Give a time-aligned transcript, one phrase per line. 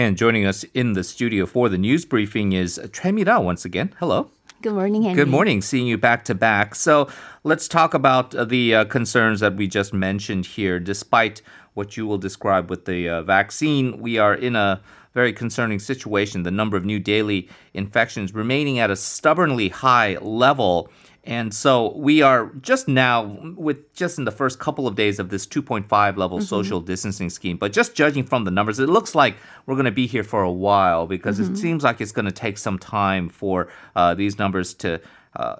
[0.00, 3.94] And joining us in the studio for the news briefing is Choi Mira once again.
[3.98, 4.30] Hello.
[4.62, 5.14] Good morning, Henry.
[5.14, 5.60] Good morning.
[5.60, 6.74] Seeing you back to back.
[6.74, 7.06] So
[7.44, 10.80] let's talk about uh, the uh, concerns that we just mentioned here.
[10.80, 11.42] Despite
[11.74, 14.80] what you will describe with the uh, vaccine, we are in a
[15.12, 16.44] very concerning situation.
[16.44, 20.88] The number of new daily infections remaining at a stubbornly high level.
[21.24, 25.28] And so we are just now with just in the first couple of days of
[25.28, 26.44] this 2.5 level mm-hmm.
[26.44, 27.56] social distancing scheme.
[27.56, 30.42] But just judging from the numbers, it looks like we're going to be here for
[30.42, 31.52] a while because mm-hmm.
[31.52, 35.00] it seems like it's going to take some time for uh, these numbers to.
[35.36, 35.56] Uh,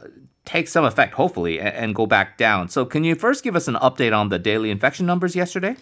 [0.46, 2.68] take some effect, hopefully, and, and go back down.
[2.68, 5.76] So, can you first give us an update on the daily infection numbers yesterday?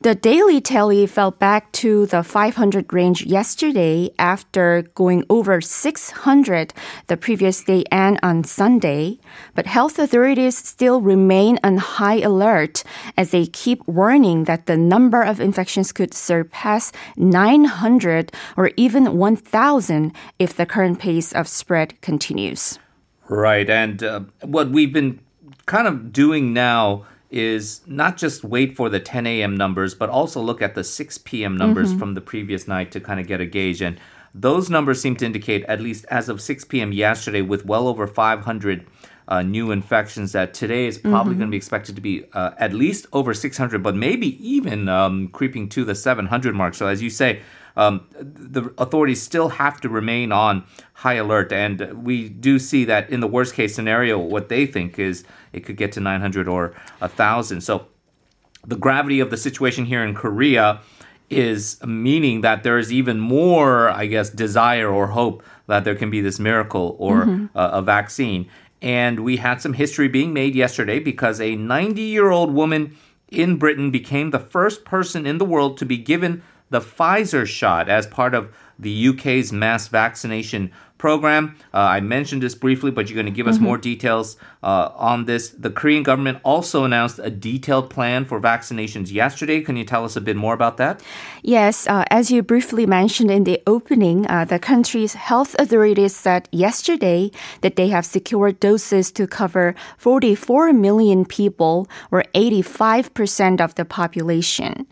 [0.00, 6.72] The daily tally fell back to the 500 range yesterday after going over 600
[7.08, 9.18] the previous day and on Sunday.
[9.56, 12.84] But health authorities still remain on high alert
[13.16, 20.12] as they keep warning that the number of infections could surpass 900 or even 1,000
[20.38, 22.78] if the current pace of spread continues.
[23.28, 23.68] Right.
[23.68, 25.18] And uh, what we've been
[25.66, 29.56] kind of doing now is not just wait for the 10 a.m.
[29.56, 31.56] numbers, but also look at the 6 p.m.
[31.56, 31.98] numbers mm-hmm.
[31.98, 33.82] from the previous night to kind of get a gauge.
[33.82, 34.00] And
[34.34, 36.92] those numbers seem to indicate, at least as of 6 p.m.
[36.92, 38.86] yesterday, with well over 500
[39.26, 41.40] uh, new infections, that today is probably mm-hmm.
[41.40, 45.28] going to be expected to be uh, at least over 600, but maybe even um,
[45.28, 46.74] creeping to the 700 mark.
[46.74, 47.42] So, as you say,
[47.78, 51.52] um, the authorities still have to remain on high alert.
[51.52, 55.60] And we do see that in the worst case scenario, what they think is it
[55.60, 57.60] could get to 900 or 1,000.
[57.60, 57.86] So
[58.66, 60.80] the gravity of the situation here in Korea
[61.30, 66.10] is meaning that there is even more, I guess, desire or hope that there can
[66.10, 67.56] be this miracle or mm-hmm.
[67.56, 68.48] a, a vaccine.
[68.82, 72.96] And we had some history being made yesterday because a 90 year old woman
[73.28, 77.88] in Britain became the first person in the world to be given the Pfizer shot
[77.88, 81.56] as part of the UK's mass vaccination program.
[81.72, 83.64] Uh, I mentioned this briefly, but you're going to give us mm-hmm.
[83.64, 85.50] more details uh, on this.
[85.50, 89.60] The Korean government also announced a detailed plan for vaccinations yesterday.
[89.60, 91.02] Can you tell us a bit more about that?
[91.42, 96.48] Yes, uh, as you briefly mentioned in the opening, uh, the country's health authorities said
[96.52, 97.30] yesterday
[97.62, 104.86] that they have secured doses to cover 44 million people, or 85% of the population.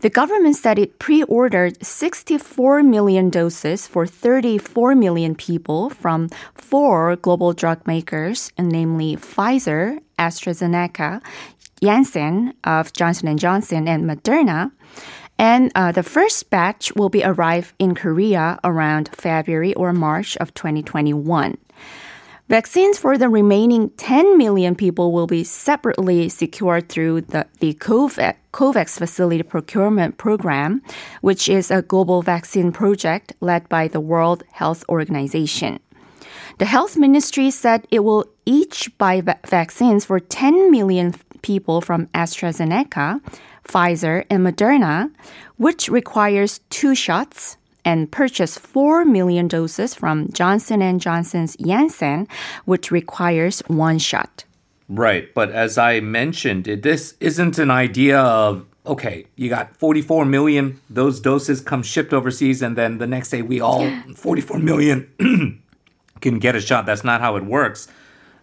[0.00, 7.16] The government said it pre ordered 64 million doses for 34 million people from four
[7.16, 11.20] global drug makers, namely Pfizer, AstraZeneca,
[11.82, 14.70] Janssen of Johnson & Johnson, and Moderna.
[15.36, 20.54] And uh, the first batch will be arrived in Korea around February or March of
[20.54, 21.58] 2021.
[22.48, 28.36] Vaccines for the remaining 10 million people will be separately secured through the, the COVAX,
[28.54, 30.80] COVAX Facility Procurement Program,
[31.20, 35.78] which is a global vaccine project led by the World Health Organization.
[36.56, 42.06] The health ministry said it will each buy va- vaccines for 10 million people from
[42.14, 43.20] AstraZeneca,
[43.62, 45.12] Pfizer, and Moderna,
[45.58, 47.57] which requires two shots
[47.88, 52.28] and purchase 4 million doses from Johnson & Johnson's Janssen,
[52.66, 54.44] which requires one shot.
[54.90, 60.80] Right, but as I mentioned, this isn't an idea of okay, you got 44 million,
[60.90, 65.08] those doses come shipped overseas, and then the next day we all 44 million
[66.20, 66.84] can get a shot.
[66.84, 67.88] That's not how it works.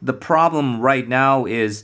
[0.02, 1.84] The problem right now is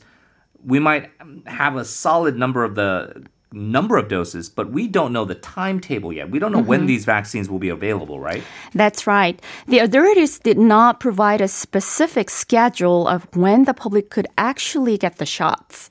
[0.65, 1.11] we might
[1.45, 3.23] have a solid number of the
[3.53, 6.29] number of doses, but we don't know the timetable yet.
[6.29, 6.67] We don't know mm-hmm.
[6.67, 8.43] when these vaccines will be available, right?
[8.73, 9.41] That's right.
[9.67, 15.17] The authorities did not provide a specific schedule of when the public could actually get
[15.17, 15.89] the shots.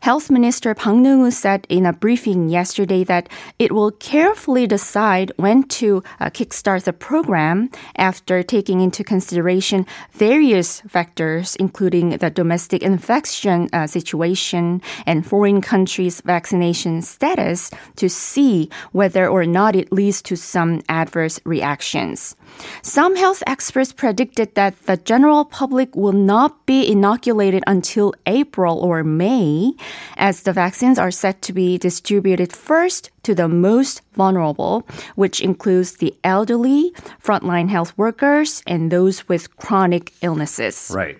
[0.00, 5.64] Health Minister Park Neung-hoo said in a briefing yesterday that it will carefully decide when
[5.64, 13.68] to uh, kickstart the program after taking into consideration various factors, including the domestic infection
[13.74, 20.34] uh, situation and foreign countries' vaccination status, to see whether or not it leads to
[20.34, 22.36] some adverse reactions.
[22.80, 29.04] Some health experts predicted that the general public will not be inoculated until April or
[29.04, 29.74] May,
[30.16, 35.96] as the vaccines are set to be distributed first to the most vulnerable, which includes
[35.96, 36.92] the elderly,
[37.22, 40.90] frontline health workers, and those with chronic illnesses.
[40.94, 41.18] Right.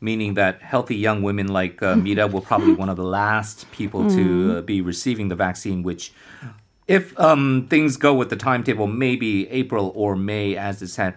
[0.00, 3.70] Meaning that healthy young women like uh, Mira will probably be one of the last
[3.70, 6.12] people to uh, be receiving the vaccine, which
[6.86, 11.14] if um, things go with the timetable, maybe April or May as it's had.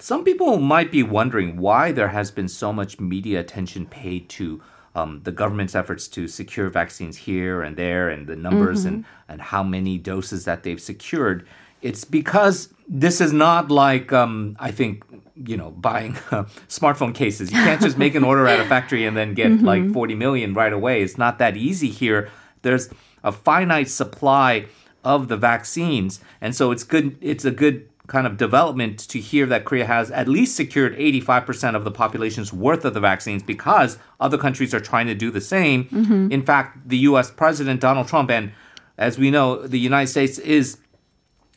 [0.00, 4.62] Some people might be wondering why there has been so much media attention paid to
[4.94, 9.40] um, the government's efforts to secure vaccines here and there and the numbers and, and
[9.40, 11.46] how many doses that they've secured.
[11.82, 15.04] It's because this is not like, um, I think,
[15.34, 17.50] you know, buying uh, smartphone cases.
[17.50, 20.54] You can't just make an order at a factory and then get like 40 million
[20.54, 21.02] right away.
[21.02, 22.30] It's not that easy here.
[22.62, 22.88] There's
[23.22, 24.66] a finite supply
[25.04, 26.20] of the vaccines.
[26.40, 30.10] And so it's good, it's a good kind of development to hear that Korea has
[30.10, 34.80] at least secured 85% of the population's worth of the vaccines because other countries are
[34.80, 35.88] trying to do the same.
[36.30, 38.52] In fact, the US President Donald Trump, and
[38.98, 40.78] as we know, the United States is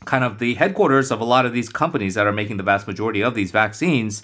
[0.05, 2.87] kind of the headquarters of a lot of these companies that are making the vast
[2.87, 4.23] majority of these vaccines.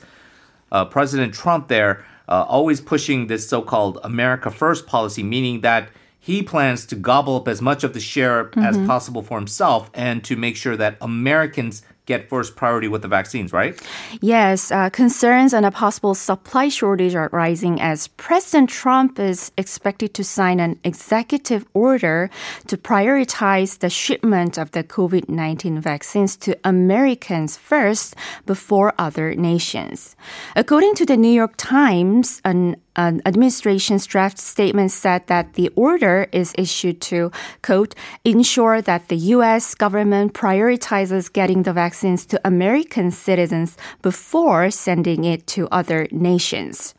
[0.72, 6.42] Uh, President Trump there uh, always pushing this so-called America First policy, meaning that he
[6.42, 10.38] plans to gobble up as much of the share as possible for himself and to
[10.38, 13.80] make sure that Americans get first priority with the vaccines, right?
[14.22, 20.14] Yes, uh, concerns on a possible supply shortage are rising as President Trump is expected
[20.16, 22.30] to sign an executive order
[22.68, 28.16] to prioritize the shipment of the COVID 19 vaccines to Americans first
[28.46, 30.16] before other nations.
[30.56, 36.28] According to the New York Times, an an administration's draft statement said that the order
[36.32, 37.32] is issued to,
[37.62, 39.76] quote, ensure that the U.S.
[39.76, 46.94] government prioritizes getting the vaccines to American citizens before sending it to other nations.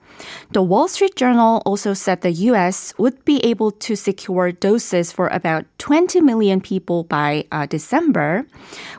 [0.53, 2.95] The Wall Street Journal also said the U.S.
[2.99, 8.47] would be able to secure doses for about 20 million people by uh, December,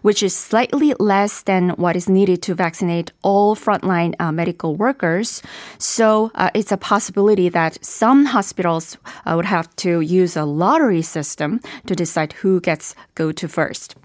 [0.02, 5.42] which is slightly less than what is needed to vaccinate all frontline uh, medical workers.
[5.78, 11.02] So uh, it's a possibility that some hospitals uh, would have to use a lottery
[11.02, 13.96] system to decide who gets go to first.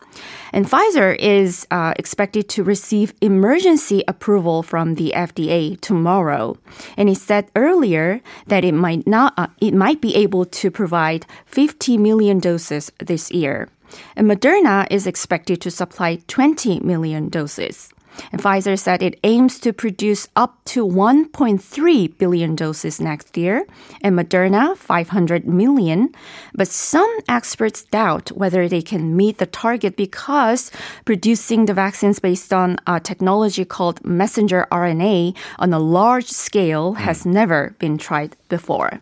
[0.53, 6.57] And Pfizer is uh, expected to receive emergency approval from the FDA tomorrow.
[6.97, 11.27] And it said earlier that it might not, uh, it might be able to provide
[11.47, 13.69] 50 million doses this year.
[14.17, 17.93] And Moderna is expected to supply 20 million doses.
[18.33, 23.67] And Pfizer said it aims to produce up to 1.3 billion doses next year,
[24.03, 26.15] and Moderna 500 million.
[26.55, 30.71] But some experts doubt whether they can meet the target because
[31.05, 37.01] producing the vaccines based on a technology called messenger RNA on a large scale hmm.
[37.01, 39.01] has never been tried before.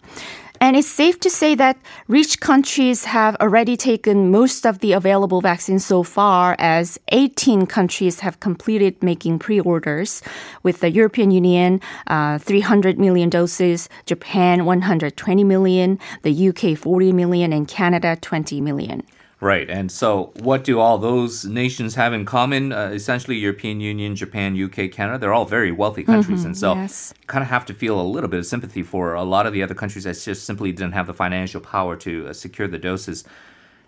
[0.60, 1.78] And it's safe to say that
[2.08, 8.20] rich countries have already taken most of the available vaccines so far, as 18 countries
[8.20, 10.20] have completed making pre orders,
[10.64, 17.52] with the European Union, uh, 300 million doses, Japan, 120 million, the UK, 40 million,
[17.52, 19.04] and Canada, 20 million.
[19.40, 19.70] Right.
[19.70, 22.72] And so, what do all those nations have in common?
[22.72, 26.44] Uh, essentially, European Union, Japan, UK, Canada, they're all very wealthy countries.
[26.44, 27.14] and so, yes.
[27.28, 29.62] kind of have to feel a little bit of sympathy for a lot of the
[29.62, 33.24] other countries that just simply didn't have the financial power to uh, secure the doses.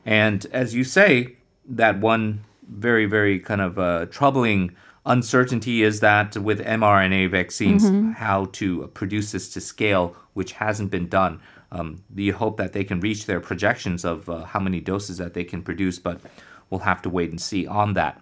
[0.07, 1.37] And as you say,
[1.69, 8.47] that one very, very kind of uh, troubling uncertainty is that with mRNA vaccines, how
[8.53, 11.41] to produce this to scale, which hasn't been done.
[11.73, 15.35] Um, you hope that they can reach their projections of uh, how many doses that
[15.35, 16.21] they can produce, but
[16.69, 18.21] we'll have to wait and see on that.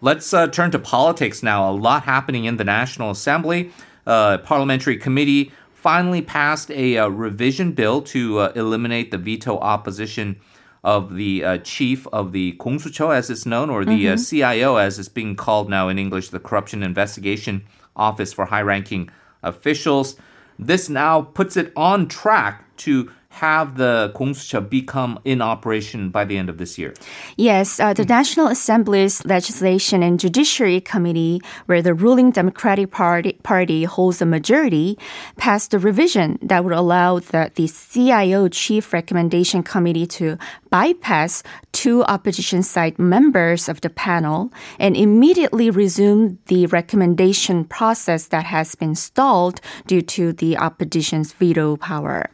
[0.00, 1.70] Let's uh, turn to politics now.
[1.70, 3.70] A lot happening in the National Assembly.
[4.06, 10.40] Uh, parliamentary committee finally passed a uh, revision bill to uh, eliminate the veto opposition
[10.82, 14.98] of the uh, chief of the Kongsucho, as it's known, or the uh, CIO, as
[14.98, 19.10] it's being called now in English, the Corruption Investigation Office for high-ranking
[19.42, 20.16] officials.
[20.58, 26.36] This now puts it on track to have the Kongsucho become in operation by the
[26.36, 26.92] end of this year.
[27.36, 33.84] Yes, uh, the National Assembly's Legislation and Judiciary Committee, where the ruling Democratic Party, Party
[33.84, 34.98] holds a majority,
[35.36, 40.36] passed a revision that would allow the, the CIO Chief Recommendation Committee to
[40.68, 48.44] bypass two opposition side members of the panel and immediately resume the recommendation process that
[48.44, 52.28] has been stalled due to the opposition's veto power.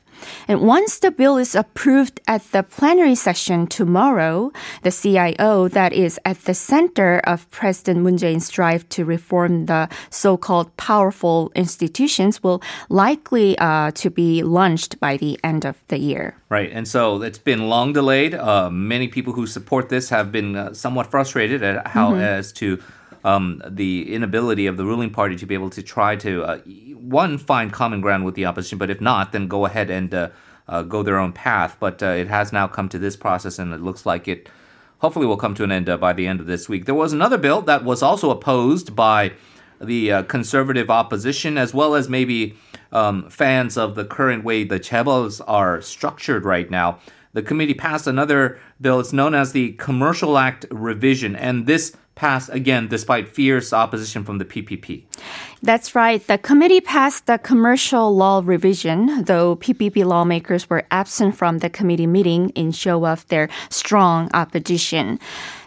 [0.48, 6.18] And once the bill is approved at the plenary session tomorrow, the CIO that is
[6.24, 12.62] at the center of President Moon Jae-in's drive to reform the so-called powerful institutions will
[12.88, 16.36] likely uh, to be launched by the end of the year.
[16.48, 18.34] Right, and so it's been long delayed.
[18.34, 22.20] Uh, many people who support this have been uh, somewhat frustrated at how mm-hmm.
[22.20, 22.80] as to
[23.26, 26.58] um, the inability of the ruling party to be able to try to uh,
[26.94, 30.28] one find common ground with the opposition, but if not, then go ahead and uh,
[30.68, 31.76] uh, go their own path.
[31.80, 34.48] But uh, it has now come to this process, and it looks like it
[34.98, 36.84] hopefully will come to an end uh, by the end of this week.
[36.84, 39.32] There was another bill that was also opposed by
[39.80, 42.54] the uh, conservative opposition, as well as maybe
[42.92, 47.00] um, fans of the current way the chaebols are structured right now.
[47.32, 49.00] The committee passed another bill.
[49.00, 54.38] It's known as the Commercial Act Revision, and this passed again despite fierce opposition from
[54.38, 55.04] the PPP.
[55.62, 56.24] That's right.
[56.26, 62.06] The committee passed the commercial law revision, though PPP lawmakers were absent from the committee
[62.06, 65.18] meeting in show of their strong opposition.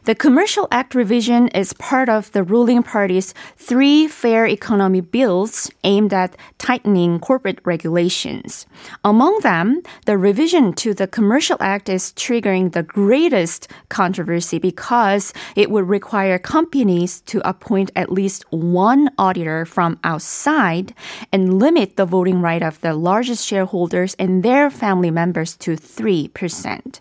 [0.05, 6.13] The Commercial Act revision is part of the ruling party's three fair economy bills aimed
[6.13, 8.65] at tightening corporate regulations.
[9.03, 15.69] Among them, the revision to the Commercial Act is triggering the greatest controversy because it
[15.69, 20.93] would require companies to appoint at least one auditor from outside
[21.31, 26.99] and limit the voting right of the largest shareholders and their family members to 3%.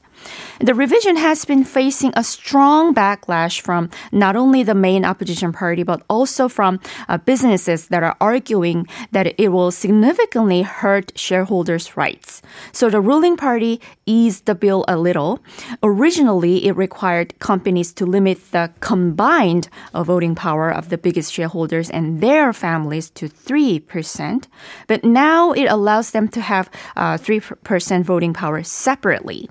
[0.60, 5.84] The revision has been facing a strong backlash from not only the main opposition party,
[5.84, 12.42] but also from uh, businesses that are arguing that it will significantly hurt shareholders' rights.
[12.72, 15.38] So the ruling party eased the bill a little.
[15.82, 21.88] Originally, it required companies to limit the combined uh, voting power of the biggest shareholders
[21.88, 24.46] and their families to 3%.
[24.88, 29.48] But now it allows them to have uh, 3% voting power separately.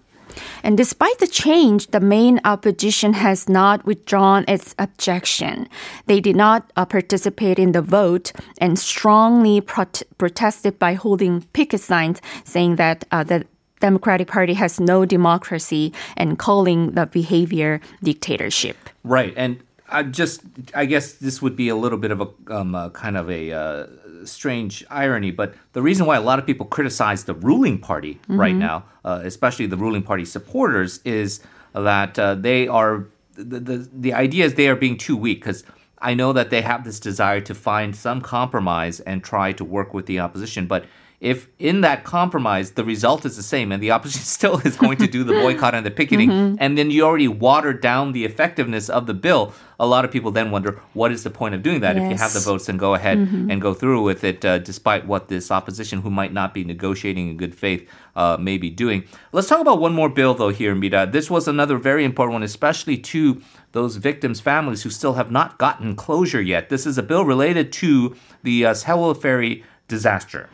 [0.64, 5.68] And despite the change, the main opposition has not withdrawn its objection.
[6.06, 11.82] They did not uh, participate in the vote and strongly prot- protested by holding picket
[11.82, 13.46] signs saying that uh, the
[13.80, 18.78] Democratic Party has no democracy and calling the behavior dictatorship.
[19.04, 19.34] Right.
[19.38, 20.42] And I just,
[20.76, 23.52] I guess this would be a little bit of a um, uh, kind of a
[23.52, 23.88] uh,
[24.26, 28.40] strange irony, but the reason why a lot of people criticize the ruling party mm-hmm.
[28.40, 31.40] right now, uh, especially the ruling party supporters, is
[31.74, 35.64] that uh, they are the, the the idea is they are being too weak because.
[36.00, 39.96] I know that they have this desire to find some compromise and try to work
[39.96, 40.86] with the opposition, but
[41.20, 44.98] if in that compromise the result is the same and the opposition still is going
[44.98, 46.56] to do the boycott and the picketing, mm-hmm.
[46.60, 50.32] and then you already watered down the effectiveness of the bill, a lot of people
[50.32, 51.96] then wonder what is the point of doing that?
[51.96, 52.06] Yes.
[52.06, 53.50] If you have the votes, and go ahead mm-hmm.
[53.50, 57.30] and go through with it, uh, despite what this opposition, who might not be negotiating
[57.30, 59.04] in good faith, uh, may be doing.
[59.32, 61.06] Let's talk about one more bill, though, here, Mira.
[61.06, 65.58] This was another very important one, especially to those victims' families who still have not
[65.58, 66.70] gotten closure yet.
[66.70, 70.50] This is a bill related to the uh, Sewol Ferry disaster.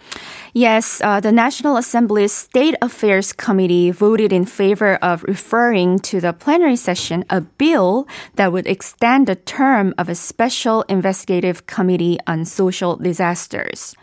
[0.53, 6.31] Yes, uh, the National Assembly's State Affairs Committee voted in favor of referring to the
[6.31, 12.45] plenary session a bill that would extend the term of a special investigative committee on
[12.45, 13.95] social disasters.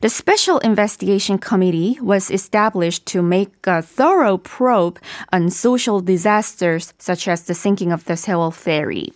[0.00, 5.00] The Special Investigation Committee was established to make a thorough probe
[5.32, 9.12] on social disasters such as the sinking of the Sewol ferry.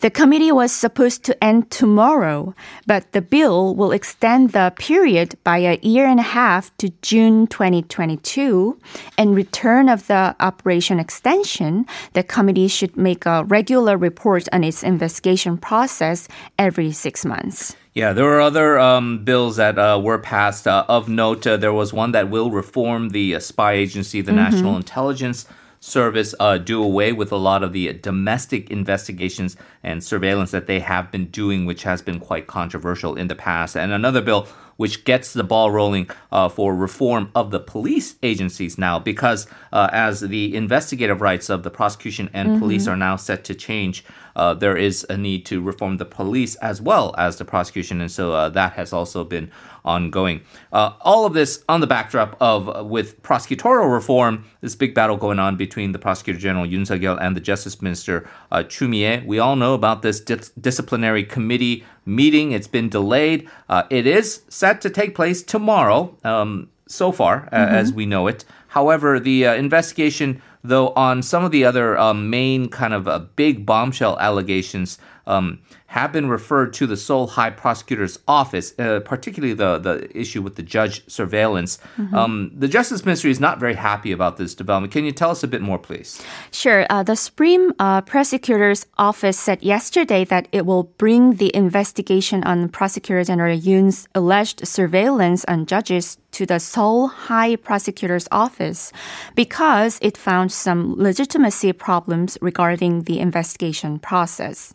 [0.00, 2.54] The committee was supposed to end tomorrow,
[2.86, 7.46] but the bill will extend the period by a year and a half to June
[7.46, 8.78] 2022.
[9.18, 14.82] In return of the operation extension, the committee should make a regular report on its
[14.82, 17.76] investigation process every six months.
[17.94, 20.66] Yeah, there were other um, bills that uh, were passed.
[20.66, 24.32] Uh, of note, uh, there was one that will reform the uh, spy agency, the
[24.32, 24.50] mm-hmm.
[24.50, 25.46] National Intelligence
[25.84, 30.80] Service uh, do away with a lot of the domestic investigations and surveillance that they
[30.80, 33.76] have been doing, which has been quite controversial in the past.
[33.76, 38.78] And another bill which gets the ball rolling uh, for reform of the police agencies
[38.78, 42.58] now, because uh, as the investigative rights of the prosecution and mm-hmm.
[42.58, 44.04] police are now set to change,
[44.36, 48.10] uh, there is a need to reform the police as well as the prosecution, and
[48.10, 49.50] so uh, that has also been
[49.84, 50.40] ongoing.
[50.72, 55.38] Uh, all of this on the backdrop of with prosecutorial reform, this big battle going
[55.38, 59.22] on between the prosecutor general Yoon Seok-youl and the justice minister uh, Chu Mi-ae.
[59.26, 62.52] We all know about this dis- disciplinary committee meeting.
[62.52, 63.48] It's been delayed.
[63.68, 66.16] Uh, it is set to take place tomorrow.
[66.24, 67.54] Um, so far, mm-hmm.
[67.54, 68.44] as we know it.
[68.68, 73.20] However, the uh, investigation, though, on some of the other um, main kind of uh,
[73.36, 75.60] big bombshell allegations um,
[75.94, 80.56] have been referred to the Seoul High Prosecutor's Office, uh, particularly the, the issue with
[80.56, 81.78] the judge surveillance.
[81.96, 82.14] Mm-hmm.
[82.14, 84.92] Um, the Justice Ministry is not very happy about this development.
[84.92, 86.20] Can you tell us a bit more, please?
[86.50, 86.84] Sure.
[86.90, 92.68] Uh, the Supreme uh, Prosecutor's Office said yesterday that it will bring the investigation on
[92.68, 98.92] Prosecutor General Yoon's alleged surveillance on judges to the Seoul High Prosecutor's Office
[99.36, 104.74] because it found some legitimacy problems regarding the investigation process.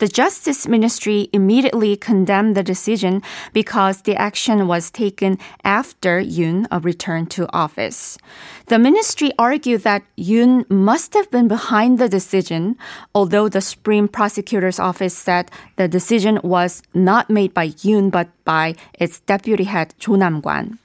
[0.00, 3.20] The Justice Ministry immediately condemned the decision
[3.52, 8.16] because the action was taken after Yoon uh, returned to office.
[8.68, 12.78] The ministry argued that Yoon must have been behind the decision,
[13.14, 18.76] although the Supreme Prosecutor's Office said the decision was not made by Yoon but by
[18.94, 20.78] its deputy head Cho Nam-kwan.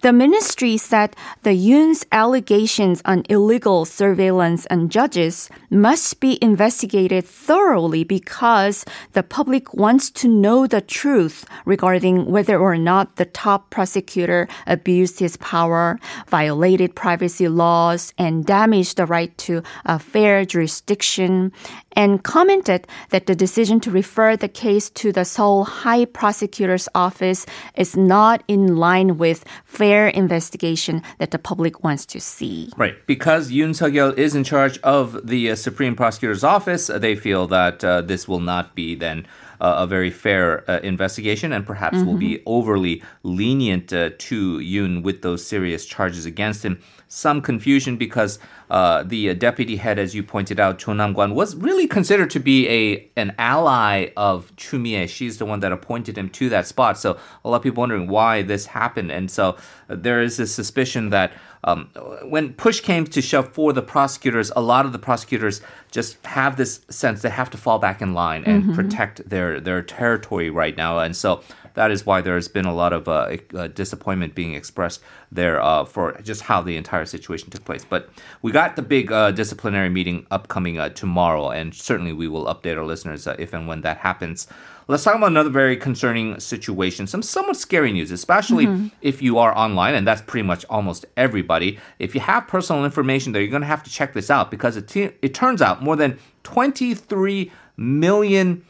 [0.00, 8.04] The ministry said the Yoon's allegations on illegal surveillance on judges must be investigated thoroughly
[8.04, 14.46] because the public wants to know the truth regarding whether or not the top prosecutor
[14.68, 21.50] abused his power, violated privacy laws, and damaged the right to a fair jurisdiction,
[21.94, 27.46] and commented that the decision to refer the case to the Seoul High Prosecutor's Office
[27.74, 32.70] is not in line with fair investigation that the public wants to see.
[32.76, 32.94] Right.
[33.06, 37.82] Because Yoon suk is in charge of the uh, Supreme Prosecutor's Office, they feel that
[37.82, 39.26] uh, this will not be then
[39.60, 42.06] uh, a very fair uh, investigation and perhaps mm-hmm.
[42.06, 46.80] will be overly lenient uh, to Yoon with those serious charges against him.
[47.10, 48.38] Some confusion because
[48.70, 52.38] uh, the uh, deputy head, as you pointed out, Cho Nam-kwan, was really considered to
[52.38, 55.06] be a an ally of Chu Mi-ae.
[55.06, 56.98] She's the one that appointed him to that spot.
[56.98, 59.56] So a lot of people wondering why this happened, and so
[59.88, 61.32] uh, there is this suspicion that
[61.64, 61.88] um,
[62.24, 66.56] when push came to shove for the prosecutors, a lot of the prosecutors just have
[66.56, 68.74] this sense they have to fall back in line and mm-hmm.
[68.74, 71.42] protect their their territory right now, and so
[71.78, 75.84] that is why there's been a lot of uh, uh, disappointment being expressed there uh,
[75.84, 77.84] for just how the entire situation took place.
[77.84, 78.10] But
[78.42, 82.76] we got the big uh, disciplinary meeting upcoming uh, tomorrow, and certainly we will update
[82.76, 84.48] our listeners uh, if and when that happens.
[84.88, 88.88] Let's talk about another very concerning situation, some somewhat scary news, especially mm-hmm.
[89.00, 91.78] if you are online, and that's pretty much almost everybody.
[92.00, 94.76] If you have personal information there, you're going to have to check this out because
[94.76, 98.64] it, t- it turns out more than 23 million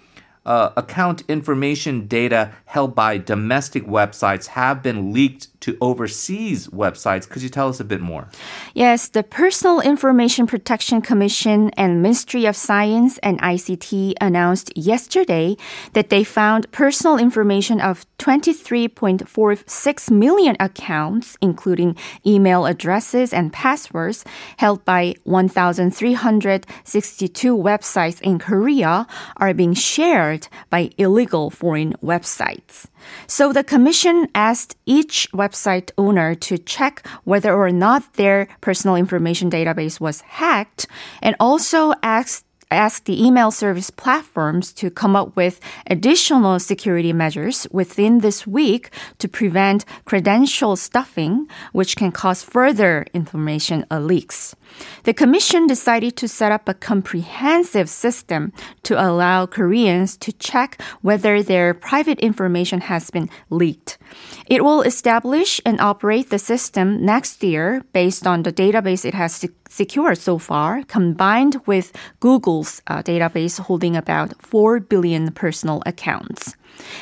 [0.49, 7.29] uh, account information data held by domestic websites have been leaked to overseas websites.
[7.29, 8.29] Could you tell us a bit more?
[8.75, 15.57] Yes, the Personal Information Protection Commission and Ministry of Science and ICT announced yesterday
[15.93, 24.25] that they found personal information of 23.46 million accounts, including email addresses and passwords,
[24.59, 32.87] held by 1,362 websites in Korea, are being shared by illegal foreign websites.
[33.27, 39.51] So the commission asked each website owner to check whether or not their personal information
[39.51, 40.87] database was hacked
[41.23, 47.67] and also asked ask the email service platforms to come up with additional security measures
[47.71, 54.55] within this week to prevent credential stuffing, which can cause further information leaks.
[55.05, 58.53] The commission decided to set up a comprehensive system
[58.83, 63.99] to allow Koreans to check whether their private information has been leaked.
[64.47, 69.39] It will establish and operate the system next year based on the database it has
[69.69, 76.57] secured so far, combined with Google's uh, database holding about 4 billion personal accounts.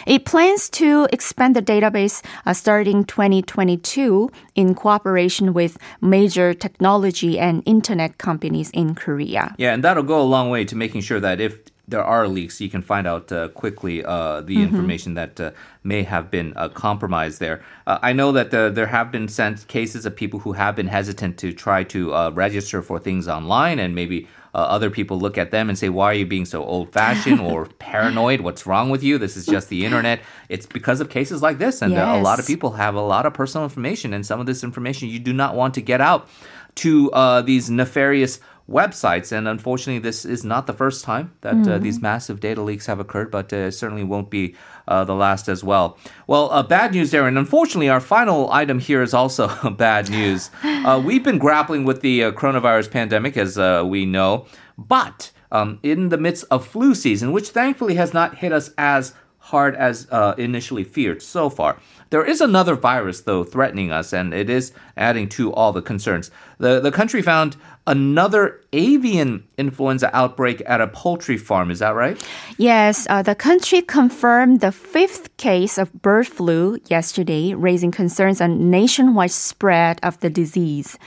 [0.06, 7.62] It plans to expand the database uh, starting 2022 in cooperation with major technology and
[7.66, 9.54] internet companies in Korea.
[9.58, 12.60] Yeah, and that'll go a long way to making sure that if there are leaks,
[12.60, 14.64] you can find out uh, quickly uh, the mm-hmm.
[14.64, 15.52] information that uh,
[15.84, 17.62] may have been uh, compromised there.
[17.86, 20.88] Uh, I know that uh, there have been sent cases of people who have been
[20.88, 25.50] hesitant to try to register for things online and maybe uh, other people look at
[25.50, 28.40] them and say, Why are you being so old fashioned or paranoid?
[28.40, 29.18] What's wrong with you?
[29.18, 30.20] This is just the internet.
[30.48, 31.82] It's because of cases like this.
[31.82, 32.18] And yes.
[32.18, 35.10] a lot of people have a lot of personal information, and some of this information
[35.10, 36.30] you do not want to get out
[36.76, 39.32] to uh, these nefarious websites.
[39.32, 41.62] And unfortunately, this is not the first time that mm.
[41.62, 41.82] uh, mm-hmm.
[41.82, 44.54] these massive data leaks have occurred, but uh, certainly won't be
[44.88, 45.98] uh, the last as well.
[46.26, 47.26] Well, uh, bad news there.
[47.26, 50.50] And unfortunately, our final item here is also bad news.
[50.62, 56.08] Uh, we've been grappling with the uh, coronavirus pandemic, as we know, but um, in
[56.08, 60.82] the midst of flu season, which thankfully has not hit us as hard as initially
[60.82, 61.78] feared so far.
[62.10, 66.30] There is another virus, though, threatening us, and it is adding to all the concerns.
[66.58, 71.70] The, the country found another avian influenza outbreak at a poultry farm.
[71.70, 72.20] Is that right?
[72.58, 78.70] Yes, uh, the country confirmed the fifth case of bird flu yesterday, raising concerns on
[78.70, 80.98] nationwide spread of the disease.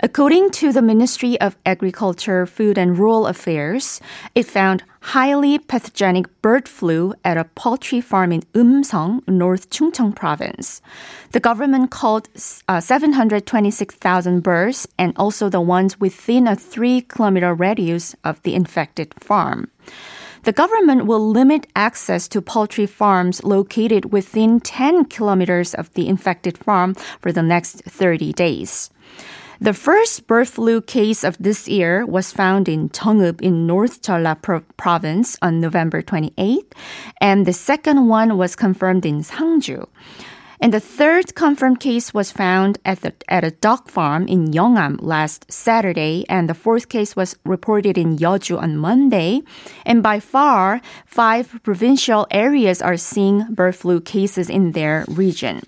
[0.00, 4.00] According to the Ministry of Agriculture, Food and Rural Affairs,
[4.34, 10.82] it found highly pathogenic bird flu at a poultry farm in Eumseong, North Chungcheong province.
[11.32, 12.28] The government called
[12.68, 19.12] uh, 726,000 birds and also the ones within a three kilometer radius of the infected
[19.14, 19.70] farm.
[20.44, 26.56] The government will limit access to poultry farms located within 10 kilometers of the infected
[26.56, 28.90] farm for the next 30 days.
[29.60, 34.40] The first bird flu case of this year was found in Jeongeup in North Jeolla
[34.40, 36.72] pro- province on November 28th,
[37.20, 39.88] and the second one was confirmed in Sangju.
[40.60, 44.98] And the third confirmed case was found at, the, at a dog farm in Yeongam
[45.00, 49.42] last Saturday, and the fourth case was reported in Yeoju on Monday.
[49.86, 55.62] And by far, five provincial areas are seeing bird flu cases in their region.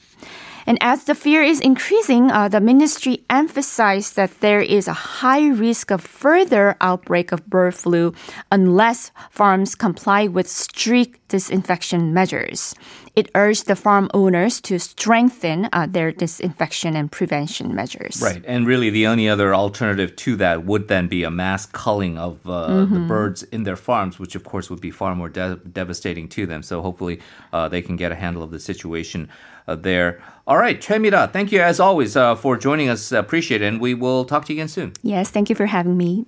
[0.71, 5.49] And as the fear is increasing, uh, the ministry emphasized that there is a high
[5.49, 8.15] risk of further outbreak of bird flu
[8.53, 12.77] unless farms comply with strict disinfection measures.
[13.17, 18.23] It urged the farm owners to strengthen uh, their disinfection and prevention measures.
[18.23, 18.45] Right.
[18.47, 22.47] And really, the only other alternative to that would then be a mass culling of
[22.47, 22.95] uh, mm-hmm.
[22.95, 26.47] the birds in their farms, which, of course, would be far more de- devastating to
[26.47, 26.63] them.
[26.63, 27.21] So hopefully,
[27.53, 29.29] uh, they can get a handle of the situation
[29.77, 30.23] there.
[30.47, 33.13] All right, Choi Mira, thank you as always uh, for joining us.
[33.13, 33.67] Appreciate it.
[33.67, 34.93] And we will talk to you again soon.
[35.03, 36.27] Yes, thank you for having me.